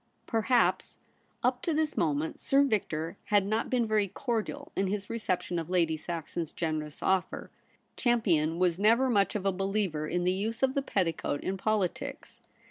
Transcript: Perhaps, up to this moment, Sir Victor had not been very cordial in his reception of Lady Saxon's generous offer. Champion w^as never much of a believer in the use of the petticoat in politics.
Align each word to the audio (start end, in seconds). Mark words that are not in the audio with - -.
Perhaps, 0.25 0.97
up 1.43 1.61
to 1.61 1.75
this 1.75 1.95
moment, 1.95 2.39
Sir 2.39 2.63
Victor 2.63 3.17
had 3.25 3.45
not 3.45 3.69
been 3.69 3.85
very 3.85 4.07
cordial 4.07 4.71
in 4.75 4.87
his 4.87 5.11
reception 5.11 5.59
of 5.59 5.69
Lady 5.69 5.95
Saxon's 5.95 6.51
generous 6.51 7.03
offer. 7.03 7.51
Champion 7.95 8.57
w^as 8.57 8.79
never 8.79 9.11
much 9.11 9.35
of 9.35 9.45
a 9.45 9.51
believer 9.51 10.07
in 10.07 10.23
the 10.23 10.31
use 10.33 10.63
of 10.63 10.73
the 10.73 10.81
petticoat 10.81 11.41
in 11.41 11.55
politics. 11.55 12.41